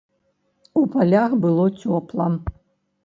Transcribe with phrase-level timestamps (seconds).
[0.81, 2.27] У палях было цёпла.